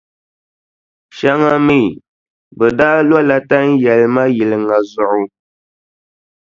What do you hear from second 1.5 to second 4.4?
mi, bɛ daa lola tanʼ yɛlima